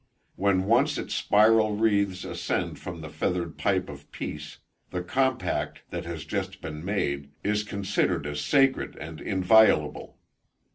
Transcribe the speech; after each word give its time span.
When 0.35 0.63
once 0.65 0.97
its 0.97 1.13
spiral 1.13 1.75
wreaths 1.75 2.25
ascend 2.25 2.79
from 2.79 3.01
the 3.01 3.09
feathered 3.11 3.59
pipe 3.59 3.87
of 3.87 4.11
peace, 4.11 4.57
the 4.89 5.03
compact 5.03 5.83
that 5.91 6.05
has 6.05 6.25
just 6.25 6.59
been 6.59 6.83
made, 6.83 7.29
is 7.43 7.63
considered 7.63 8.25
as 8.25 8.41
sacred 8.41 8.95
and 8.95 9.21
inviolable. 9.21 10.17